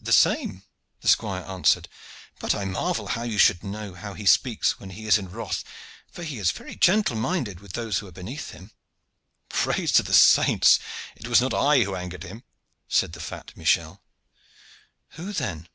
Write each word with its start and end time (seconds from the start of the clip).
"The 0.00 0.10
same," 0.10 0.62
the 1.02 1.08
squire 1.08 1.44
answered. 1.44 1.86
"But 2.40 2.54
I 2.54 2.64
marvel 2.64 3.08
how 3.08 3.24
you 3.24 3.36
should 3.36 3.62
know 3.62 3.92
how 3.92 4.14
he 4.14 4.24
speaks 4.24 4.80
when 4.80 4.88
he 4.88 5.04
is 5.06 5.18
in 5.18 5.28
wrath, 5.28 5.62
for 6.10 6.22
he 6.22 6.38
is 6.38 6.50
very 6.50 6.74
gentle 6.74 7.14
minded 7.14 7.60
with 7.60 7.74
those 7.74 7.98
who 7.98 8.06
are 8.06 8.10
beneath 8.12 8.52
him." 8.52 8.70
"Praise 9.50 9.92
to 9.92 10.02
the 10.02 10.14
saints! 10.14 10.78
it 11.14 11.28
was 11.28 11.42
not 11.42 11.52
I 11.52 11.80
who 11.82 11.94
angered 11.94 12.22
him," 12.22 12.42
said 12.88 13.12
the 13.12 13.20
fat 13.20 13.54
Michel. 13.54 14.02
"Who, 15.16 15.30
then?" 15.34 15.68